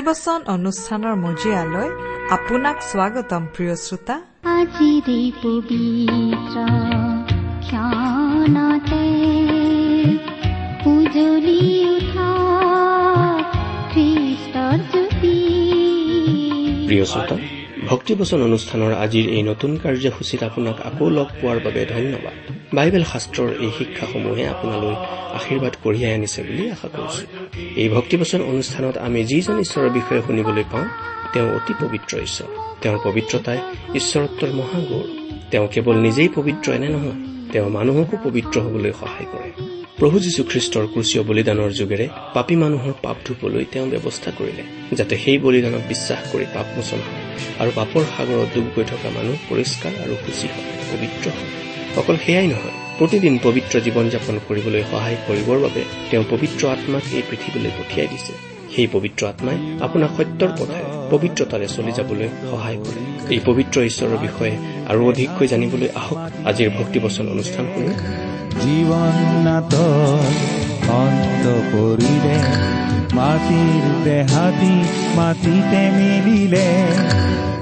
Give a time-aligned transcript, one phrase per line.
[0.00, 1.88] ভক্তিবচন অনুষ্ঠানৰ মজিয়ালৈ
[2.36, 4.16] আপোনাক স্বাগতম প্ৰিয় শ্ৰোতা।
[4.58, 6.56] আজিৰে পবিত্ৰ
[7.66, 9.04] ক্ষণতে
[10.92, 12.30] উজলি উঠা
[13.92, 15.36] খ্ৰীষ্টৰ জ্যোতি।
[16.88, 17.36] প্ৰিয় শ্ৰোতা
[17.90, 22.36] ভক্তিবচন অনুষ্ঠানৰ আজিৰ এই নতুন কাৰ্যসূচীত আপোনাক আকৌ লগ পোৱাৰ বাবে ধন্যবাদ।
[22.76, 24.94] বাইবেল শাস্ত্ৰৰ এই শিক্ষাসমূহে আপোনালৈ
[25.38, 27.24] আশীৰ্বাদ কঢ়িয়াই আনিছে বুলি আশা কৰিছো।
[27.76, 30.88] এই ভক্তিবচন অনুষ্ঠানত আমি যিজন ঈশ্বৰৰ বিষয়ে শুনিবলৈ পাওঁ
[31.32, 32.48] তেওঁ অতি পবিত্ৰ ঈশ্বৰ।
[32.82, 33.58] তেওঁৰ পবিত্ৰতাই
[33.94, 35.06] ঈশ্বৰত্বৰ মহাগৌৰ
[35.50, 37.18] তেওঁ কেৱল নিজেই পবিত্ৰ এনে নহয়
[37.52, 39.50] তেওঁ মানুহকো পবিত্ৰ হবলৈ সহায় কৰে।
[39.98, 44.62] প্ৰভু যীশুখ্ৰীষ্টৰ ক্ৰুচীয় বলিদানৰ যোগেৰে পাপী মানুহৰ পাপ ধুবলৈ তেওঁ ব্যৱস্থা কৰিলে
[44.96, 47.24] যাতে সেই বলিদানক বিশ্বাস কৰি পাপমোচন হয়
[47.58, 51.50] আৰু পাপৰ সাগৰত ডুব গৈ থকা মানুহ পৰিষ্কাৰ আৰু সুচী হয় পবিত্ৰ হয়।
[51.96, 57.22] অকল সেয়াই নহয় প্ৰতিদিন পবিত্ৰ জীৱন যাপন কৰিবলৈ সহায় কৰিবৰ বাবে তেওঁ পবিত্ৰ আত্মাক এই
[57.30, 58.32] পৃথিৱীলৈ পঠিয়াই দিছে।
[58.76, 64.56] সেই পবিত্ৰ আত্মাই আপোনাক সত্যৰ পথে পবিত্ৰতাৰে চলি যাবলৈ সহায় কৰে। এই পবিত্ৰ ঈশ্বৰৰ বিষয়ে
[64.88, 67.66] আৰু অধিককৈ জানিবলৈ আহক আজিৰ ভক্তিবচন অনুষ্ঠান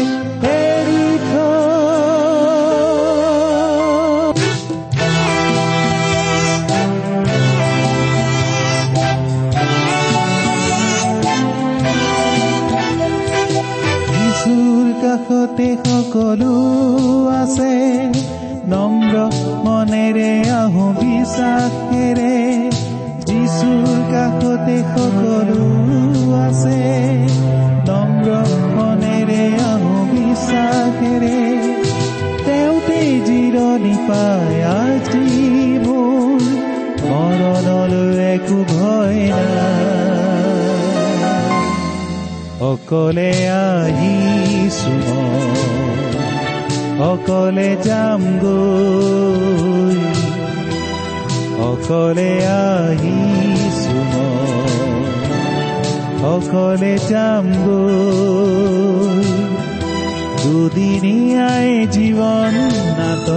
[60.59, 62.55] দুদিনীয়াই জীৱন
[62.99, 63.29] নাট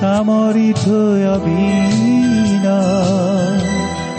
[0.00, 2.64] সামৰি থৈ অভিন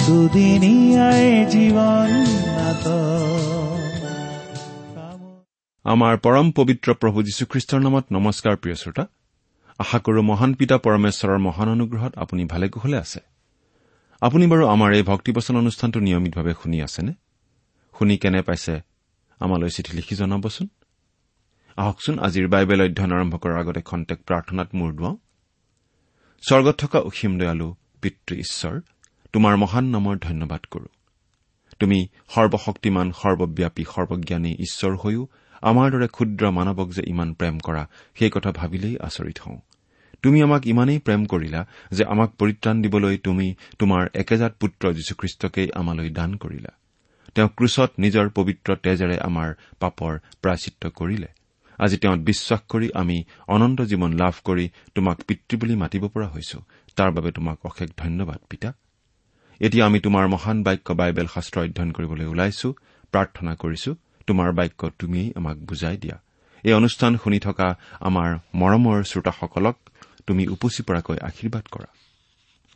[0.07, 2.11] দুদিনীয়াই জীৱন
[2.57, 2.85] নাট
[5.85, 9.05] আমাৰ পৰম পবিত্ৰ প্ৰভু যীশুখ্ৰীষ্টৰ নামত নমস্কাৰ প্ৰিয় শ্ৰোতা।
[9.79, 13.19] আশা কৰো মহান পিতা পৰমেশ্বৰৰ মহান অনুগ্ৰহত আপুনি ভালে কুশলে আছে।
[14.21, 17.13] আপুনি বাৰু আমাৰ এই ভক্তিবচন অনুষ্ঠানটো নিয়মিতভাৱে শুনি আছেনে?
[17.99, 18.81] শুনি কেনে পাইছে?
[19.39, 20.67] আমালৈ চিঠি লিখি জনাবচোন।
[21.77, 25.17] আহকচোন আজিৰ বাইবেল অধ্যয়ন আৰম্ভ কৰাৰ আগতে খন্তেক প্ৰাৰ্থনাত মূৰ দুৱাওঁ।
[26.47, 28.81] স্বৰ্গত থকা অসীম দয়ালু পিতৃ ঈশ্বৰ
[29.33, 30.85] তোমাৰ মহান নামৰ ধন্যবাদ কৰো।
[31.79, 35.27] তুমি সৰ্বশক্তিমান সৰ্বব্যাপী সৰ্বজ্ঞানী ঈশ্বৰ হৈও
[35.61, 39.59] আমাৰ দৰে ক্ষুদ্ৰ মানৱক যে ইমান প্ৰেম কৰা সেই কথা ভাবিলেই আচৰিত হওঁ।
[40.21, 46.09] তুমি আমাক ইমানেই প্ৰেম কৰিলা যে আমাক পৰিত্ৰাণ দিবলৈ তুমি তোমাৰ একেজাত পুত্ৰ যীশুখ্ৰীষ্টকেই আমালৈ
[46.09, 46.69] দান কৰিলা।
[47.35, 51.27] তেওঁ ক্ৰুচত নিজৰ পবিত্ৰ তেজেৰে আমাৰ পাপৰ প্ৰাচিত্য কৰিলে।
[51.81, 54.65] আজি তেওঁত বিশ্বাস কৰি আমি অনন্ত জীৱন লাভ কৰি
[54.95, 56.59] তোমাক পিতৃ বুলি মাতিব পৰা হৈছো।
[56.95, 58.69] তাৰ বাবে তোমাক অশেষ ধন্যবাদ পিতা।
[59.61, 62.67] এতিয়া আমি তোমাৰ মহান বাক্য বাইবেল শাস্ত্ৰ অধ্যয়ন কৰিবলৈ ওলাইছো
[63.11, 63.91] প্ৰাৰ্থনা কৰিছো
[64.27, 66.17] তোমাৰ বাক্য তুমিয়েই আমাক বুজাই দিয়া।
[66.63, 67.67] এই অনুষ্ঠান শুনি থকা
[67.99, 69.77] আমাৰ মৰমৰ শ্ৰোতাসকলক
[70.27, 71.89] তুমি উপচি পৰাকৈ আশীৰ্বাদ কৰা।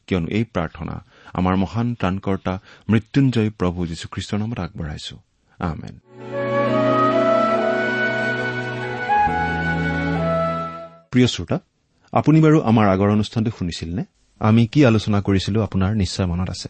[0.07, 0.95] কিয়নো এই প্ৰাৰ্থনা
[1.33, 2.53] আমাৰ মহান ত্ৰাণকৰ্তা
[2.89, 5.15] মৃত্যুঞ্জয় প্ৰভু যীশুখ্ৰীষ্টৰ নামত আগবঢ়াইছো।
[5.59, 6.44] আমেন।
[11.15, 11.57] প্ৰিয় শ্ৰোতা
[12.13, 14.03] আপুনি বাৰু আমাৰ আগৰ অনুষ্ঠানটো শুনিছিল নে
[14.41, 16.69] আমি কি আলোচনা কৰিছিলো আপোনাৰ নিশ্চয় মনত আছে।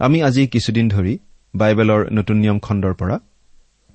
[0.00, 1.14] আমি আজি কিছুদিন ধৰি
[1.54, 3.16] বাইবেলৰ নতুন নিয়ম খণ্ডৰ পৰা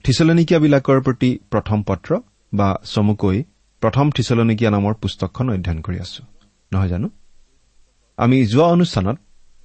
[0.05, 2.11] থিচলনিকীয়াবিলাকৰ প্ৰতি প্ৰথম পত্ৰ
[2.53, 3.37] বা চমুকৈ
[3.81, 6.21] প্ৰথম থিচলনিকীয়া নামৰ পুস্তকখন অধ্যয়ন কৰি আছো।
[6.73, 7.07] নহয় জানো?
[8.17, 9.17] আমি যোৱা অনুষ্ঠানত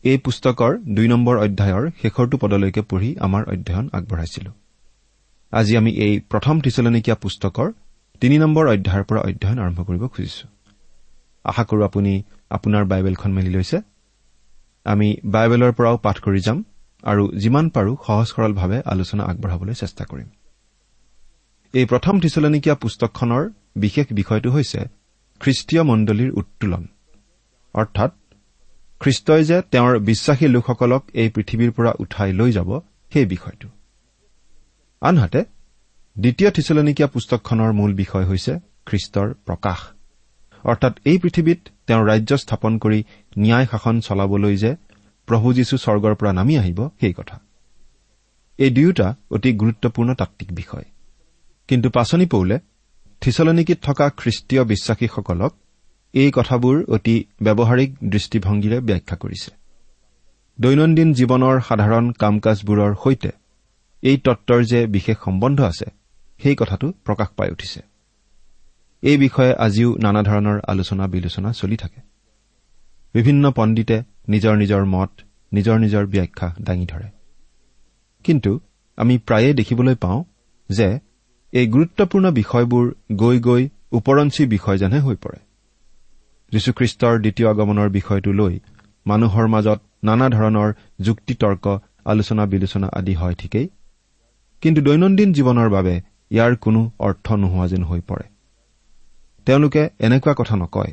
[0.04, 4.50] এই পুস্তকৰ দুই নম্বৰ অধ্যায়ৰ শেষৰটো পদলৈকে পঢ়ি আমাৰ অধ্যয়ন আগবঢ়াইছিলো।
[5.52, 7.68] আজি আমি এই প্ৰথম থিচলনিকীয়া পুস্তকৰ
[8.24, 10.48] তিনি নম্বৰ অধ্যায়ৰ পৰা অধ্যয়ন আৰম্ভ কৰিব খুজিছো।
[11.44, 13.80] আশা কৰো আপুনি আপোনাৰ বাইবেলখন মেলি লৈছে।
[14.84, 16.64] আমি বাইবেলৰ পৰাও পাঠ কৰি যাম
[17.02, 20.28] আৰু যিমান পাৰো সহজ সৰলভাৱে আলোচনা আগবঢ়াবলৈ চেষ্টা কৰিম।
[21.72, 24.80] এই প্ৰথম থিচলনিকীয়া পুস্তকখনৰ বিশেষ বিষয়টো হৈছে
[25.40, 26.88] খ্ৰীষ্টীয় মণ্ডলীৰ উত্তোলন।
[27.74, 28.12] অৰ্থাৎ
[29.00, 32.80] খ্ৰীষ্টই যে তেওঁৰ বিশ্বাসী লোকসকলক এই পৃথিৱীৰ পৰা উঠাই লৈ যাব
[33.12, 33.68] সেই বিষয়টো।
[35.00, 35.44] আনহাতে
[36.18, 39.78] দ্বিতীয় থিচলনিকীয়া পুস্তকখনৰ মূল বিষয় হৈছে খ্ৰীষ্টৰ প্ৰকাশ।
[40.64, 43.04] অৰ্থাৎ এই পৃথিৱীত তেওঁৰ ৰাজ্য স্থাপন কৰি
[43.38, 44.76] ন্যায় শাসন চলাবলৈ যে
[45.26, 47.40] প্ৰভু যীশু স্বৰ্গৰ পৰা নামি আহিব সেই কথা।
[48.58, 50.84] এই দুয়োটা অতি গুৰুত্বপূৰ্ণ তাত্বিক বিষয়।
[51.68, 52.58] কিন্তু পাচনি পৌলে
[53.20, 55.54] থিচলনিকীত থকা খ্ৰীষ্টীয় বিশ্বাসীসকলক
[56.12, 59.50] এই কথাবোৰ অতি ব্যৱহাৰিক দৃষ্টিভংগীৰে ব্যাখ্যা কৰিছে।
[60.60, 63.30] দৈনন্দিন জীৱনৰ সাধাৰণ কাম কাজবোৰৰ সৈতে
[64.02, 66.03] এই তত্বৰ যে বিশেষ সম্বন্ধ আছে
[66.44, 67.80] সেই কথাটো প্ৰকাশ পাই উঠিছে।
[69.02, 72.00] এই বিষয়ে আজিও নানা ধৰণৰ আলোচনা বিলোচনা চলি থাকে।
[73.14, 75.10] বিভিন্ন পণ্ডিতে নিজৰ নিজৰ মত
[75.52, 77.08] নিজৰ নিজৰ ব্যাখ্যা দাঙি ধৰে।
[78.24, 78.60] কিন্তু
[78.96, 80.24] আমি প্ৰায়ে দেখিবলৈ পাওঁ
[80.68, 80.98] যে
[81.52, 85.38] এই গুৰুত্বপূৰ্ণ বিষয়বোৰ গৈ গৈ ওপৰঞ্চি বিষয় যেনহে হৈ পৰে।
[86.52, 88.60] যীশুখ্ৰীষ্টৰ দ্বিতীয় আগমনৰ বিষয়টো লৈ
[89.06, 93.68] মানুহৰ মাজত নানা ধৰণৰ যুক্তি তৰ্ক আলোচনা বিলোচনা আদি হয় ঠিকেই।
[94.60, 98.26] কিন্তু দৈনন্দিন জীৱনৰ বাবে ইয়াৰ কোনো অৰ্থ নোহোৱা যেন হৈ পৰে।
[99.46, 100.92] তেওঁলোকে এনেকুৱা কথা নকয়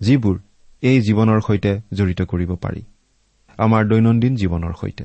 [0.00, 0.36] যিবোৰ
[0.82, 2.82] এই জীৱনৰ সৈতে জড়িত কৰিব পাৰি
[3.58, 5.04] আমাৰ দৈনন্দিন জীৱনৰ সৈতে।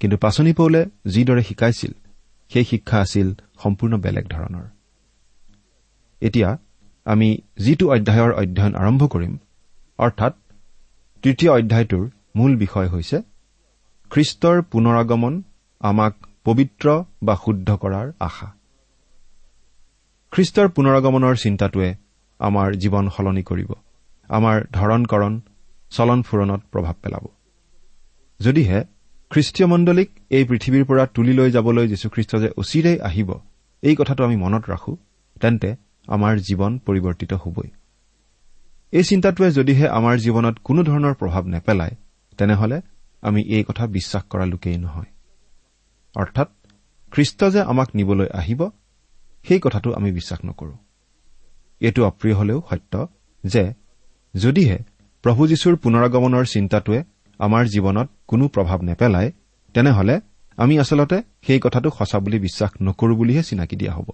[0.00, 1.92] কিন্তু পাচনি পৌলে যিদৰে শিকাইছিল
[2.50, 3.28] সেই শিক্ষা আছিল
[3.62, 4.66] সম্পূৰ্ণ বেলেগ ধৰণৰ।
[6.22, 6.50] এতিয়া
[7.06, 7.28] আমি
[7.58, 9.32] যিটো অধ্যায়ৰ অধ্যয়ন আৰম্ভ কৰিম
[9.98, 10.32] অৰ্থাৎ
[11.24, 12.04] তৃতীয় অধ্যায়টোৰ
[12.36, 13.18] মূল বিষয় হৈছে
[14.10, 15.34] খ্ৰীষ্টৰ পুনৰাগমন
[15.80, 16.14] আমাক
[16.46, 16.86] পবিত্ৰ
[17.22, 18.48] বা শুদ্ধ কৰাৰ আশা।
[20.32, 21.90] খ্ৰীষ্টৰ পুনৰাগমনৰ চিন্তাটোৱে
[22.40, 23.70] আমাৰ জীৱন সলনি কৰিব।
[24.28, 25.40] আমাৰ ধৰণকৰণ
[25.90, 27.24] চলন ফুৰণত প্ৰভাৱ পেলাব।
[28.40, 28.80] যদিহে
[29.30, 33.30] খ্ৰীষ্টীয় মণ্ডলীক এই পৃথিৱীৰ পৰা তুলি লৈ যাবলৈ যীশুখ্ৰীষ্ট যে অচিৰেই আহিব
[33.82, 34.92] এই কথাটো আমি মনত ৰাখো
[35.40, 35.70] তেন্তে
[36.08, 37.68] আমাৰ জীৱন পৰিৱৰ্তিত হবই।
[38.92, 41.94] এই চিন্তাটোৱে যদিহে আমাৰ জীৱনত কোনো ধৰণৰ প্ৰভাৱ নেপেলায়
[42.38, 42.76] তেনেহলে
[43.22, 45.13] আমি এই কথা বিশ্বাস কৰা লোকেই নহয়।
[46.16, 46.48] অৰ্থাৎ
[47.12, 48.70] খ্ৰীষ্ট যে আমাক নিবলৈ আহিব
[49.48, 50.74] সেই কথাটো আমি বিশ্বাস নকৰো।
[51.80, 53.08] এইটো অপ্ৰিয় হলেও সত্য
[53.44, 53.74] যে
[54.34, 54.78] যদিহে
[55.22, 57.04] প্ৰভু যীশুৰ পুনৰাগমনৰ চিন্তাটোৱে
[57.38, 59.32] আমাৰ জীৱনত কোনো প্ৰভাৱ নেপেলায়
[59.74, 60.20] তেনেহলে
[60.56, 64.08] আমি আচলতে সেই কথাটো সঁচা বুলি বিশ্বাস নকৰো বুলিহে চিনাকি দিয়া হ'ব।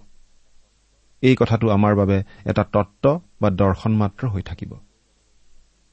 [1.21, 4.71] এই কথাটো আমাৰ বাবে এটা তত্ত বা দৰ্শন মাত্ৰ হৈ থাকিব।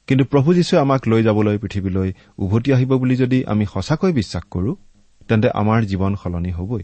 [0.07, 4.75] কিন্তু প্ৰভু যীশুৱে আমাক লৈ যাবলৈ পৃথিৱীলৈ উভতি আহিব বুলি যদি আমি সঁচাকৈ বিশ্বাস কৰো
[5.29, 6.83] তেন্তে আমাৰ জীৱন সলনি হবই।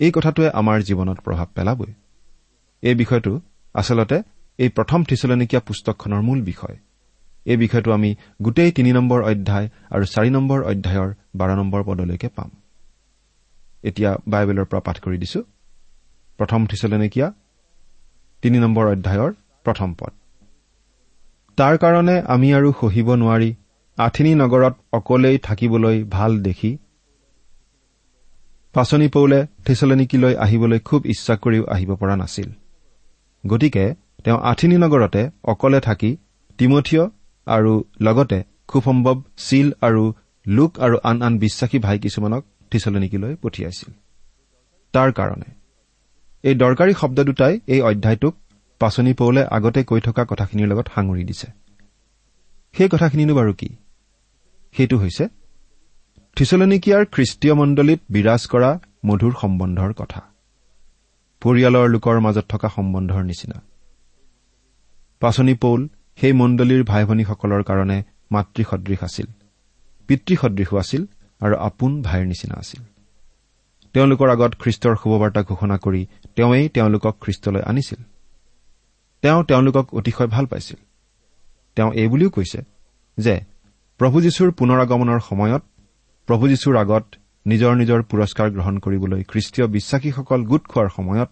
[0.00, 1.92] এই কথাটোৱে আমাৰ জীৱনত প্ৰভাৱ পেলাবই।
[2.82, 3.32] এই বিষয়টো
[3.74, 4.22] আচলতে
[4.58, 6.76] এই প্ৰথম থিচলনিকীয়া পুস্তকখনৰ মূল বিষয়।
[7.44, 8.10] এই বিষয়টো আমি
[8.42, 12.50] গোটেই তিনি নম্বৰ অধ্যায় আৰু চাৰি নম্বৰ অধ্যায়ৰ বাৰ নম্বৰ পদলৈকে পাম।
[13.82, 15.40] এতিয়া বাইবেলৰ পৰা পাঠ কৰি দিছো।
[16.38, 17.28] প্ৰথম থিচলনিকীয়া
[18.42, 19.32] তিনি নম্বৰ অধ্যায়ৰ
[19.64, 20.12] প্ৰথম পদ।
[21.58, 23.50] তাৰ কাৰণে আমি আৰু সহিব নোৱাৰি
[23.98, 26.78] আঠিনী নগৰত অকলেই থাকিবলৈ ভাল দেখি
[28.78, 32.48] পাচনি পৌলে থিচলনিকিলৈ আহিবলৈ খুব ইচ্ছা কৰিও আহিব পৰা নাছিল।
[33.44, 33.84] গতিকে
[34.24, 36.10] তেওঁ আঠিনী নগৰতে অকলে থাকি
[36.58, 37.04] তিমঠিয়
[37.46, 38.38] আৰু লগতে
[38.68, 40.02] খুব সম্ভৱ চিল আৰু
[40.46, 43.90] লোক আৰু আন আন বিশ্বাসী ভাই কিছুমানক থিচলনিকিলৈ পঠিয়াইছিল।
[44.94, 45.50] তাৰ কাৰণে
[46.44, 48.34] এই দৰকাৰী শব্দ দুটাই এই অধ্যায়টোক
[48.80, 51.48] পাচনি পৌলে আগতে কৈ থকা কথাখিনিৰ লগত সাঙুৰি দিছে।
[52.74, 53.68] সেই কথাখিনিনো বাৰু কি?
[54.74, 55.24] সেইটো হৈছে
[56.38, 60.20] থিচলনিকিয়াৰ খ্ৰীষ্টীয় মণ্ডলীত বিৰাজ কৰা মধুৰ সম্বন্ধৰ কথা।
[61.40, 63.62] পৰিয়ালৰ লোকৰ মাজত থকা সম্বন্ধৰ নিচিনা।
[65.20, 68.02] পাচনি পৌল সেই মণ্ডলীৰ ভাই ভনীসকলৰ কাৰণে
[68.32, 69.26] মাতৃসদৃশ আছিল
[70.08, 71.06] পিতৃসদৃশো আছিল
[71.40, 72.82] আৰু আপোন ভাইৰ নিচিনা আছিল।
[73.92, 78.00] তেওঁলোকৰ আগত খ্ৰীষ্টৰ শুভবাৰ্তা ঘোষণা কৰি তেওঁৱেই তেওঁলোকক খ্ৰীষ্টলৈ আনিছিল।
[79.22, 80.76] তেওঁ তেওঁলোকক অতিশয় ভাল পাইছিল।
[81.76, 82.62] তেওঁ এই বুলিও কৈছে
[83.18, 83.40] যে
[83.98, 85.62] প্ৰভু যীশুৰ পুনৰ আগমনৰ সময়ত
[86.28, 87.04] প্ৰভু যীশুৰ আগত
[87.46, 91.30] নিজৰ নিজৰ পুৰস্কাৰ গ্ৰহণ কৰিবলৈ খ্ৰীষ্টীয় বিশ্বাসীসকল গোট খোৱাৰ সময়ত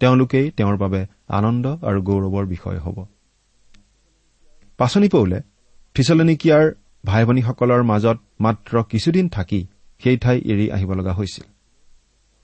[0.00, 2.98] তেওঁলোকেই তেওঁৰ বাবে আনন্দ আৰু গৌৰৱৰ বিষয় হ'ব।
[4.78, 5.38] পাচনি পৌলে
[5.96, 6.64] থিচলনিকিয়াৰ
[7.04, 9.60] ভাই ভনীসকলৰ মাজত মাত্ৰ কিছুদিন থাকি
[10.02, 11.44] সেই ঠাই এৰি আহিব লগা হৈছিল।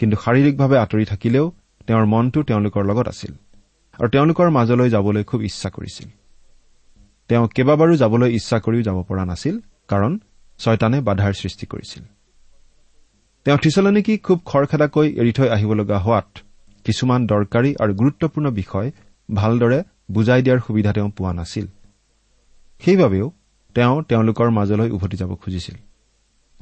[0.00, 1.46] কিন্তু শাৰীৰিকভাৱে আঁতৰি থাকিলেও
[1.86, 3.32] তেওঁৰ মনটো তেওঁলোকৰ লগত আছিল
[3.98, 6.08] আৰু তেওঁলোকৰ মাজলৈ যাবলৈ খুব ইচ্ছা কৰিছিল।
[7.28, 9.54] তেওঁ কেইবাবাৰো যাবলৈ ইচ্ছা কৰিও যাব পৰা নাছিল
[9.88, 10.12] কাৰণ
[10.58, 12.02] ছয়তানে বাধাৰ সৃষ্টি কৰিছিল।
[13.44, 16.38] তেওঁ থিচলনিকি খুব খৰখেদাকৈ এৰি থৈ আহিব লগা হোৱাত
[16.84, 18.90] কিছুমান দৰকাৰী আৰু গুৰুত্বপূৰ্ণ বিষয়
[19.34, 21.66] ভালদৰে বুজাই দিয়াৰ সুবিধা তেওঁ পোৱা নাছিল।
[22.78, 23.32] সেইবাবেও
[23.74, 25.76] তেওঁ তেওঁলোকৰ মাজলৈ উভতি যাব খুজিছিল।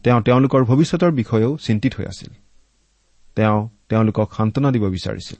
[0.04, 2.30] তেওঁ তেওঁলোকৰ ভৱিষ্যতৰ বিষয়েও চিন্তিত হৈ আছিল।
[3.36, 5.36] তেওঁ তেওঁলোকক সান্তনা দিব বিচাৰিছিল।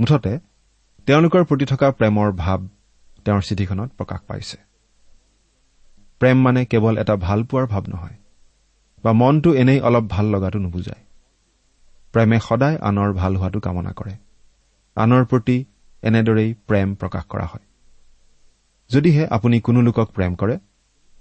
[0.00, 0.38] মুঠতে
[1.06, 2.60] তেওঁলোকৰ প্ৰতি থকা প্ৰেমৰ ভাৱ
[3.24, 4.71] তেওঁৰ চিঠিখনত প্ৰকাশ পাইছে।
[6.22, 8.16] প্ৰেম মানে কেৱল এটা ভাল পোৱাৰ ভাৱ নহয়
[9.04, 11.02] বা মনটো এনেই অলপ ভাল লগাটো নুবুজায়।
[12.14, 14.14] প্ৰেমে সদায় আনৰ ভাল হোৱাটো কামনা কৰে।
[14.96, 15.56] আনৰ প্ৰতি
[16.02, 17.64] এনেদৰেই প্ৰেম প্ৰকাশ কৰা হয়।
[18.90, 20.56] যদিহে আপুনি কোনো লোকক প্ৰেম কৰে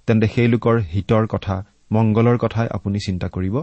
[0.08, 1.56] তেন্তে সেই লোকৰ হিতৰ কথা
[1.92, 3.56] মংগলৰ কথাই আপুনি চিন্তা কৰিব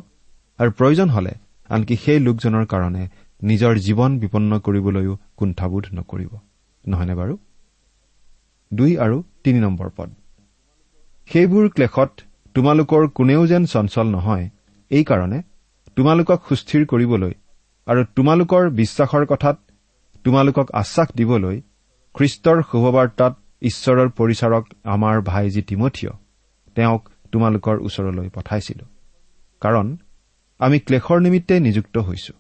[0.59, 1.33] আৰু প্ৰয়োজন হলে
[1.71, 3.03] আনকি সেই লোকজনৰ কাৰণে
[3.43, 6.33] নিজৰ জীৱন বিপন্ন কৰিবলৈও কুণ্ঠাবোধ নকৰিব।
[6.85, 7.35] নহয়নে বাৰু?
[8.73, 10.11] দুই আৰু তিনি নম্বৰ পদ।
[11.33, 12.11] সেইবোৰ ক্লেশত
[12.55, 14.47] তোমালোকৰ কোনেও যেন চঞ্চল নহয়।
[14.91, 15.43] এইকাৰণে
[15.97, 17.33] তোমালোকক সুস্থিৰ কৰিবলৈ
[17.87, 19.57] আৰু তোমালোকৰ বিশ্বাসৰ কথাত
[20.25, 21.57] তোমালোকক আশ্বাস দিবলৈ
[22.15, 26.13] খ্ৰীষ্টৰ শুভবাৰ্তাত ঈশ্বৰৰ পৰিচাৰক আমাৰ ভাইজী তিমঠিয়
[26.75, 28.85] তেওঁক তোমালোকৰ ওচৰলৈ পঠাইছিলো।
[29.61, 29.97] কাৰণ
[30.59, 32.33] আমি ক্লেশৰ নিমিত্তে নিযুক্ত হৈছো।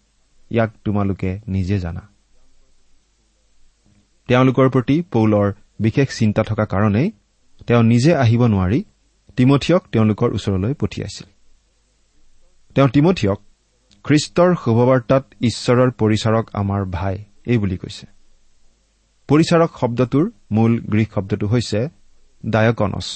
[0.51, 2.03] ইয়াক তোমালোকে নিজে জানা।
[4.29, 7.13] তেওঁলোকৰ প্ৰতি পৌলৰ বিশেষ চিন্তা থকা কাৰণেই
[7.69, 8.85] তেওঁ নিজে আহিব নোৱাৰি
[9.37, 11.27] তিমঠিয়ক তেওঁলোকৰ ওচৰলৈ পঠিয়াইছিল।
[12.75, 13.39] তেওঁ তিমঠিয়ক
[14.05, 18.07] খ্ৰীষ্টৰ শুভবাৰ্তাত ঈশ্বৰৰ পৰিচাৰক আমাৰ ভাই এই বুলি কৈছে।
[19.29, 21.89] পৰিচাৰক শব্দটোৰ মূল গ্ৰীক শব্দটো হৈছে
[22.47, 23.09] ডায়কনছ।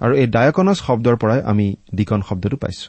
[0.00, 2.88] আৰু এই ডায়কনছ শব্দৰ পৰাই আমি ডিকন শব্দটো পাইছো।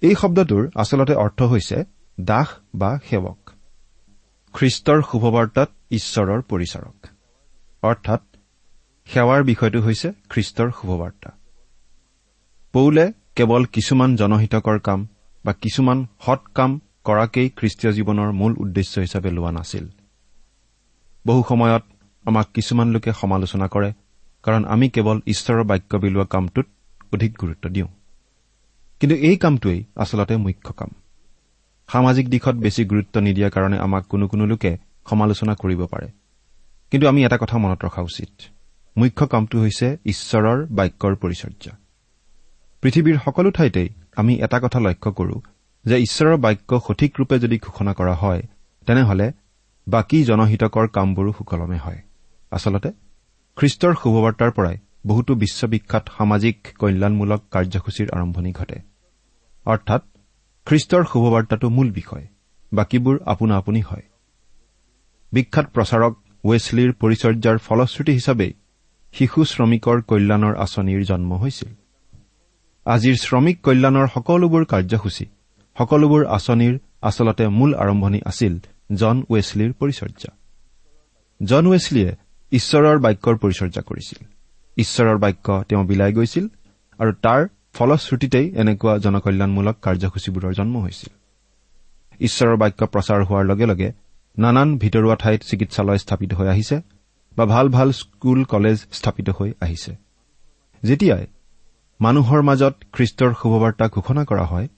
[0.00, 1.84] এই শব্দটোৰ আচলতে অৰ্থ হৈছে
[2.20, 3.50] দাস বা সেৱক।
[4.54, 7.06] খ্ৰীষ্টৰ শুভবাৰ্তাত ঈশ্বৰৰ পৰিচাৰক।
[7.82, 8.22] অৰ্থাৎ
[9.12, 11.30] সেৱাৰ বিষয়টো হৈছে খ্ৰীষ্টৰ শুভবাৰ্তা।
[12.72, 15.08] পৌলে কেৱল কিছুমান জনহিতকৰ কাম
[15.44, 19.88] বা কিছুমান সৎ কাম কৰাকেই খ্ৰীষ্টীয় জীৱনৰ মূল উদ্দেশ্য হিচাপে লোৱা নাছিল।
[21.26, 21.82] বহু সময়ত
[22.24, 23.92] আমাক কিছুমান লোকে সমালোচনা কৰে
[24.42, 26.66] কাৰণ আমি কেৱল ঈশ্বৰৰ বাক্য বিলোৱা কামটোত
[27.14, 27.88] অধিক গুৰুত্ব দিওঁ।
[29.00, 30.88] কিন্তু এই কামটোৱেই আচলতে মুখ্য কাম।
[31.88, 34.78] সামাজিক দিশত বেছি গুৰুত্ব নিদিয়াৰ কাৰণে আমাক কোনো কোনো লোকে
[35.10, 36.08] সমালোচনা কৰিব পাৰে।
[36.90, 38.59] কিন্তু আমি এটা কথা মনত ৰখা উচিত।
[38.96, 41.72] মুখ্য কামটো হৈছে ঈশ্বৰৰ বাক্যৰ পৰিচৰ্যা
[42.82, 45.36] পৃথিৱীৰ সকলো ঠাইতেই আমি এটা কথা লক্ষ্য কৰো
[45.84, 48.42] যে ঈশ্বৰৰ বাক্য সঠিক ৰূপে যদি ঘোষণা কৰা হয়
[48.86, 49.26] তেনেহলে
[49.86, 52.00] বাকী জনহিতকৰ কামবোৰো সুকলমে হয়।
[52.52, 52.90] আচলতে
[53.56, 58.78] খ্ৰীষ্টৰ শুভবাৰ্তাৰ পৰাই বহুতো বিশ্ববিখ্যাত সামাজিক কল্যাণমূলক কাৰ্যসূচীৰ আৰম্ভণি ঘটে।
[59.66, 60.02] অৰ্থাৎ
[60.66, 62.24] খ্ৰীষ্টৰ শুভবাৰ্তাটো মূল বিষয়
[62.72, 64.04] বাকীবোৰ আপোনা আপুনি হয়।
[65.32, 66.12] বিখ্যাত প্ৰচাৰক
[66.44, 68.52] ৱেছলিৰ পৰিচৰ্যাৰ ফলশ্ৰুতি হিচাপেই
[69.14, 71.70] শিশু শ্ৰমিকৰ কল্যাণৰ আঁচনিৰ জন্ম হৈছিল।
[72.86, 75.26] আজিৰ শ্ৰমিক কল্যাণৰ সকলোবোৰ কাৰ্যসূচী
[75.76, 76.74] সকলোবোৰ আঁচনিৰ
[77.08, 78.54] আচলতে মূল আৰম্ভণি আছিল
[79.00, 80.30] জন ৱেছলিৰ পৰিচৰ্যা।
[81.40, 82.10] জন ৱেছলিয়ে
[82.52, 84.20] ঈশ্বৰৰ বাক্যৰ পৰিচৰ্যা কৰিছিল।
[84.76, 86.44] ঈশ্বৰৰ বাক্য তেওঁ বিলাই গৈছিল
[86.98, 87.40] আৰু তাৰ
[87.76, 91.10] ফলশ্ৰুতিতেই এনেকুৱা জনকল্যাণমূলক কাৰ্যসূচীবোৰৰ জন্ম হৈছিল।
[92.20, 93.88] ঈশ্বৰৰ বাক্য প্ৰচাৰ হোৱাৰ লগে লগে
[94.36, 96.76] নানান ভিতৰুৱা ঠাইত চিকিৎসালয় স্থাপিত হৈ আহিছে
[97.36, 99.92] বা ভাল ভাল স্কুল কলেজ স্থাপিত হৈ আহিছে।
[100.82, 101.26] যেতিয়াই
[102.00, 104.68] মানুহৰ মাজত খ্ৰীষ্টৰ শুভবাৰ্তা ঘোষণা কৰা হয়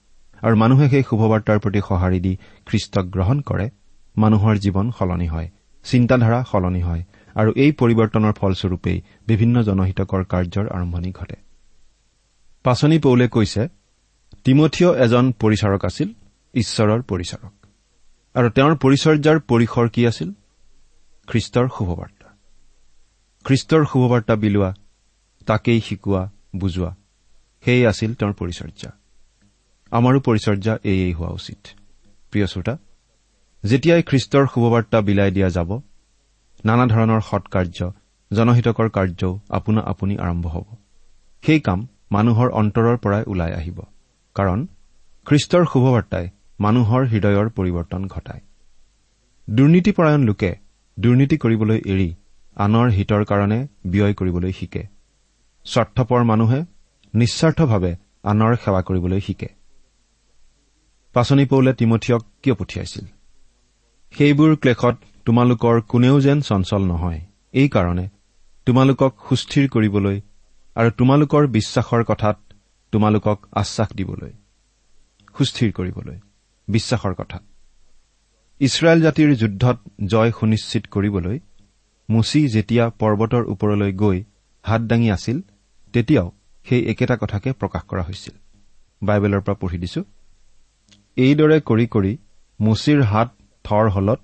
[0.43, 3.69] আৰু মানুহে সেই শুভবাৰ্তাৰ প্ৰতি সঁহাৰি দি খ্ৰীষ্টক গ্ৰহণ কৰে
[4.17, 5.49] মানুহৰ জীৱন সলনি হয়
[5.85, 7.03] চিন্তাধাৰা সলনি হয়
[7.35, 11.37] আৰু এই পৰিৱৰ্তনৰ ফলস্বৰূপেই বিভিন্ন জনহিতকৰ কাৰ্যৰ আৰম্ভণি ঘটে।
[12.63, 13.61] পাচনি পৌলে কৈছে
[14.43, 16.09] তিমঠিয় এজন পৰিচাৰক আছিল
[16.53, 17.53] ঈশ্বৰৰ পৰিচাৰক।
[18.35, 20.29] আৰু তেওঁৰ পৰিচৰ্যাৰ পৰিসৰ কি আছিল?
[21.27, 22.12] খ্ৰীষ্টৰ শুভবাৰ্তা।
[23.45, 24.69] খ্ৰীষ্টৰ শুভবাৰ্তা বিলোৱা
[25.47, 26.21] তাকেই শিকোৱা
[26.55, 26.91] বুজোৱা।
[27.63, 28.91] সেয়ে আছিল তেওঁৰ পৰিচৰ্যা
[29.91, 31.61] আমাৰো পৰিচৰ্যা এয়েই হোৱা উচিত।
[32.31, 32.73] প্ৰিয় শ্ৰোতা
[33.63, 35.69] যেতিয়াই খ্ৰীষ্টৰ শুভবাৰ্তা বিলাই দিয়া যাব
[36.65, 37.79] নানা ধৰণৰ সৎকাৰ্য
[38.31, 40.67] জনহিতকৰ কাৰ্যও আপোনা আপুনি আৰম্ভ হ'ব।
[41.43, 41.79] সেই কাম
[42.11, 43.77] মানুহৰ অন্তৰৰ পৰাই ওলাই আহিব
[44.35, 44.59] কাৰণ
[45.27, 46.25] খ্ৰীষ্টৰ শুভবাৰ্তাই
[46.59, 48.41] মানুহৰ হৃদয়ৰ পৰিৱৰ্তন ঘটায়।
[49.47, 50.51] দুৰ্নীতিপৰায়ণ লোকে
[50.97, 52.09] দুৰ্নীতি কৰিবলৈ এৰি
[52.55, 54.87] আনৰ হিতৰ কাৰণে ব্যয় কৰিবলৈ শিকে।
[55.65, 56.65] স্বাৰ্থপৰ মানুহে
[57.15, 59.49] নিস্বাৰ্থভাৱে আনৰ সেৱা কৰিবলৈ শিকে।
[61.13, 63.05] পাচনি পৌলে তিমঠিয়ক কিয় পঠিয়াইছিল?
[64.17, 64.95] সেইবোৰ ক্লেশত
[65.25, 67.21] তোমালোকৰ কোনেও যেন চঞ্চল নহয়।
[67.53, 68.09] এইকাৰণে
[68.65, 70.21] তোমালোকক সুস্থিৰ কৰিবলৈ
[70.75, 72.37] আৰু তোমালোকৰ বিশ্বাসৰ কথাত
[72.91, 74.33] তোমালোকক আশ্বাস দিবলৈ।
[75.37, 76.19] সুস্থিৰ কৰিবলৈ
[76.67, 77.43] বিশ্বাসৰ কথাত।
[78.59, 81.39] ইছৰাইল জাতিৰ যুদ্ধত জয় সুনিশ্চিত কৰিবলৈ
[82.13, 84.17] মুচি যেতিয়া পৰ্বতৰ ওপৰলৈ গৈ
[84.65, 85.37] হাত দাঙি আছিল
[85.93, 86.27] তেতিয়াও
[86.65, 88.35] সেই একেটা কথাকে প্ৰকাশ কৰা হৈছিল।
[89.01, 90.01] বাইবেলৰ পৰা পঢ়ি দিছো
[91.17, 92.11] এইদৰে কৰি কৰি
[92.59, 93.29] মুচিৰ হাত
[93.65, 94.19] থৰ হলত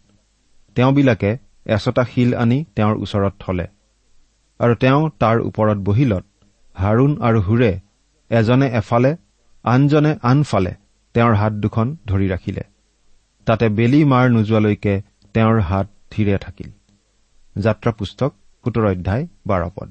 [0.76, 1.32] তেওঁবিলাকে
[1.76, 3.66] এচটা শিল আনি তেওঁৰ ওচৰত থলে
[4.60, 6.24] আৰু তেওঁ তাৰ ওপৰত বহিলত
[6.76, 7.72] হাৰুণ আৰু হুৰে
[8.32, 9.12] এজনে এফালে
[9.66, 10.74] আনজনে আনফালে
[11.16, 12.64] তেওঁৰ হাত দুখন ধৰি ৰাখিলে।
[13.48, 14.94] তাতে বেলি মাৰ নোযোৱালৈকে
[15.36, 16.70] তেওঁৰ হাত থিৰে থাকিল।
[17.58, 18.34] যাত্ৰা পুস্তক
[18.66, 19.90] সোতৰ অধ্যায় বাৰ পদ।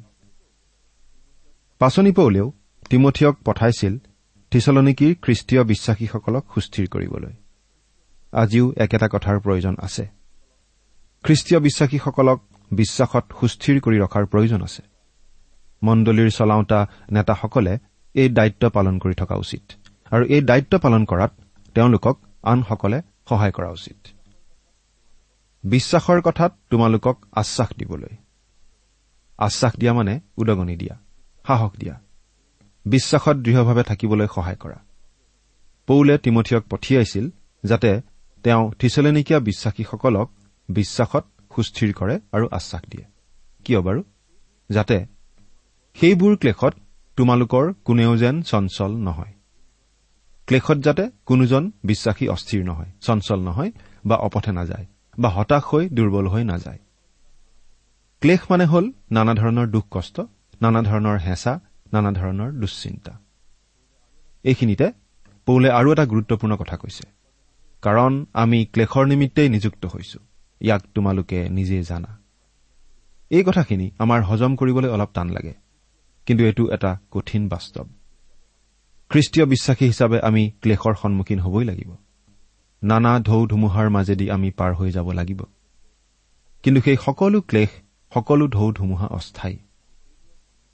[1.79, 2.53] পাচনি পৌলেও
[2.91, 3.99] তিমঠিয়ক পঠাইছিল
[4.51, 7.33] থিচলনিকীৰ খ্ৰীষ্টীয় বিশ্বাসীসকলক সুস্থিৰ কৰিবলৈ।
[8.33, 10.09] আজিও একেটা কথাৰ প্ৰয়োজন আছে।
[11.25, 14.83] খ্ৰীষ্টীয় বিশ্বাসীসকলক বিশ্বাসত সুস্থিৰ কৰি ৰখাৰ প্ৰয়োজন আছে।
[15.83, 17.79] মণ্ডলীৰ চলাওঁতা নেতাসকলে
[18.15, 19.63] এই দায়িত্ব পালন কৰি থকা উচিত।
[20.11, 21.33] আৰু এই দায়িত্ব পালন কৰাত
[21.75, 24.18] তেওঁলোকক আনসকলে সহায় কৰা উচিত।
[25.65, 28.17] বিশ্বাসৰ কথাত তোমালোকক আশ্বাস দিবলৈ।
[29.39, 30.99] আশ্বাস দিয়া মানে উদগনি দিয়া
[31.47, 32.01] সাহস দিয়া।
[32.85, 34.77] বিশ্বাসত দৃঢ়ভাৱে থাকিবলৈ সহায় কৰা।
[35.87, 37.29] পৌলে তিমঠিয়ক পঠিয়াইছিল
[37.65, 38.01] যাতে
[38.43, 40.31] তেওঁ থিচলেনিকীয়া বিশ্বাসীসকলক
[40.69, 41.25] বিশ্বাসত
[41.57, 43.05] সুস্থিৰ কৰে আৰু আশ্বাস দিয়ে।
[43.65, 44.05] কিয় বাৰু?
[44.71, 45.07] যাতে
[45.95, 46.75] সেইবোৰ ক্লেশত
[47.17, 49.33] তোমালোকৰ কোনেও যেন চঞ্চল নহয়।
[50.47, 53.73] ক্লেশত যাতে কোনোজন বিশ্বাসী অস্থিৰ নহয় চঞ্চল নহয়
[54.07, 54.87] বা অপথে নাযায়।
[55.19, 56.79] বা হতাশ হৈ দুৰ্বল হৈ নাযায়।
[58.21, 60.21] ক্লেশ মানে হ'ল নানা ধৰণৰ দুখ কষ্ট
[60.63, 61.61] নানা ধৰণৰ হেঁচা
[61.93, 63.21] নানা ধৰণৰ দুশ্চিন্তা।
[64.45, 64.93] এইখিনিতে
[65.47, 67.05] পৌলে আৰু এটা গুৰুত্বপূৰ্ণ কথা কৈছে।
[67.83, 70.19] কাৰণ আমি ক্লেশৰ নিমিত্তেই নিযুক্ত হৈছো।
[70.61, 72.19] ইয়াক তোমালোকে নিজেই জানা।
[73.31, 75.55] এই কথাখিনি আমাৰ হজম কৰিবলৈ অলপ টান লাগে।
[76.27, 77.85] কিন্তু এইটো এটা কঠিন বাস্তৱ।
[79.09, 81.97] খ্ৰীষ্টীয় বিশ্বাসী হিচাপে আমি ক্লেশৰ সন্মুখীন হবই লাগিব।
[82.83, 85.43] নানা ঢৌ ধুমুহাৰ মাজেদি আমি পাৰ হৈ যাব লাগিব।
[86.63, 87.69] কিন্তু সেই সকলো ক্লেশ
[88.15, 89.59] সকলো ঢৌ ধুমুহা অস্থায়ী।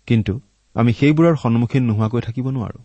[0.06, 0.40] কিন্তু
[0.74, 2.82] আমি সেইবোৰৰ সন্মুখীন নোহোৱাকৈ থাকিব নোৱাৰো।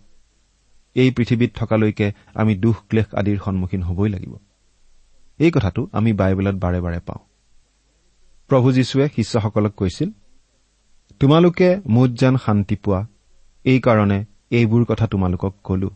[0.95, 4.35] এই পৃথিৱীত থকালৈকে আমি দুখ ক্লেশ আদিৰ সন্মুখীন হবই লাগিব।
[5.39, 7.19] এই কথাটো আমি বাইবেলত বাৰে বাৰে পাওঁ।
[8.47, 10.11] প্ৰভু যীশুৱে শিষ্যসকলক কৈছিল
[11.19, 13.07] তোমালোকে মুঠ যেন শান্তি পোৱা
[13.63, 15.89] এইকাৰণে এইবোৰ কথা তোমালোকক কলো।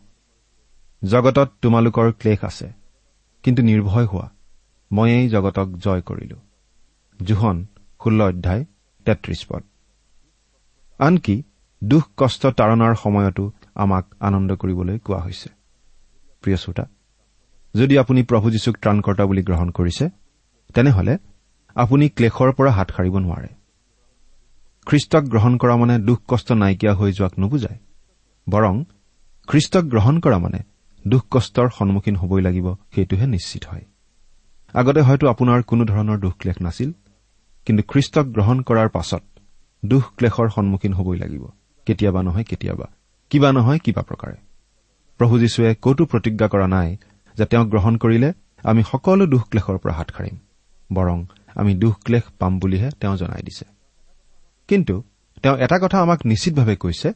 [1.04, 2.83] জগতত তোমালোকৰ ক্লেশ আছে।
[3.44, 4.26] কিন্তু নিৰ্ভয় হোৱা।
[4.90, 6.36] ময়েই জগতক জয় কৰিলো।
[7.20, 7.66] জোহন
[8.04, 8.64] ষোল্ল অধ্যায়
[9.06, 9.62] তেত্ৰিশ পদ।
[10.98, 11.36] আনকি
[11.82, 15.48] দুখ কষ্ট তাৰণাৰ সময়তো আমাক আনন্দ কৰিবলৈ কোৱা হৈছে।
[16.42, 16.84] প্ৰিয় শ্ৰোতা
[17.74, 20.04] যদি আপুনি প্ৰভু যীশুক ত্ৰাণকৰ্তা বুলি গ্ৰহণ কৰিছে
[20.74, 21.14] তেনেহলে
[21.76, 23.48] আপুনি ক্লেশৰ পৰা হাত সাৰিব নোৱাৰে।
[24.86, 27.78] খ্ৰীষ্টক গ্ৰহণ কৰা মানে দুখ কষ্ট নাইকিয়া হৈ যোৱাক নুবুজায়।
[28.46, 28.74] বৰং
[29.48, 30.60] খ্ৰীষ্টক গ্ৰহণ কৰা মানে
[31.06, 33.84] দুখ কষ্টৰ সন্মুখীন হবই লাগিব সেইটোহে নিশ্চিত হয়।
[34.74, 36.90] আগতে হয়তো আপোনাৰ কোনো ধৰণৰ দুখ ক্লেশ নাছিল
[37.66, 39.22] কিন্তু খ্ৰীষ্টক গ্ৰহণ কৰাৰ পাছত
[39.84, 41.44] দুখ ক্লেশৰ সন্মুখীন হবই লাগিব।
[41.86, 42.86] কেতিয়াবা নহয় কেতিয়াবা
[43.30, 44.36] কিবা নহয় কিবা প্ৰকাৰে।
[45.18, 46.96] প্ৰভু যীশুৱে কতো প্ৰতিজ্ঞা কৰা নাই
[47.34, 48.32] যে তেওঁক গ্ৰহণ কৰিলে
[48.64, 50.36] আমি সকলো দুখ ক্লেশৰ পৰা হাত সাৰিম
[50.92, 51.18] বৰং
[51.54, 53.64] আমি দুখ ক্লেশ পাম বুলিহে তেওঁ জনাই দিছে।
[54.68, 55.02] কিন্তু
[55.42, 57.08] তেওঁ এটা কথা আমাক নিশ্চিতভাৱে কৈছে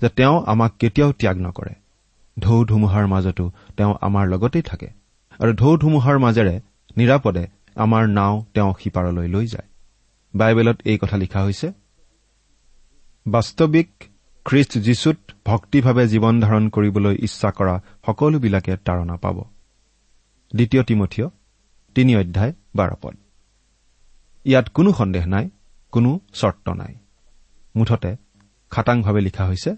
[0.00, 1.74] যে তেওঁ আমাক কেতিয়াও ত্যাগ নকৰে।
[2.38, 4.88] ঢৌ ধুমুহাৰ মাজতো তেওঁ আমাৰ লগতেই থাকে
[5.38, 6.60] আৰু ঢৌ ধুমুহাৰ মাজেৰে
[6.96, 9.68] নিৰাপদে আমাৰ নাও তেওঁ সিপাৰলৈ লৈ যায়।
[10.34, 11.72] বাইবেলত এই কথা লিখা হৈছে
[13.26, 14.04] বাস্তৱিক
[14.44, 19.44] খ্ৰীষ্ট যীশুত ভক্তিভাৱে জীৱন ধাৰণ কৰিবলৈ ইচ্ছা কৰা সকলোবিলাকে তাৰণা পাব।
[20.54, 21.28] দ্বিতীয় তিমঠীয়
[21.94, 23.16] তিনি অধ্যায় বাৰ পদ।
[24.44, 25.50] ইয়াত কোনো সন্দেহ নাই
[25.92, 26.94] কোনো চৰ্ত নাই।
[27.76, 28.16] মুঠতে
[28.70, 29.76] খাটাংভাৱে লিখা হৈছে